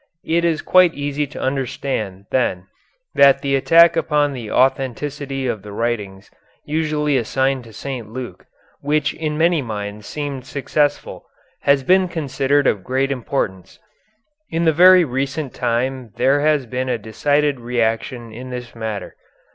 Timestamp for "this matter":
18.49-19.15